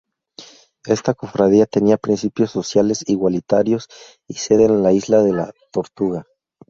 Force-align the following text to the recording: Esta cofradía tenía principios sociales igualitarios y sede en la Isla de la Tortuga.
Esta 0.87 1.13
cofradía 1.13 1.67
tenía 1.67 1.95
principios 1.99 2.49
sociales 2.49 3.03
igualitarios 3.05 3.87
y 4.27 4.33
sede 4.33 4.65
en 4.65 4.81
la 4.81 4.93
Isla 4.93 5.21
de 5.21 5.31
la 5.33 5.53
Tortuga. 5.71 6.25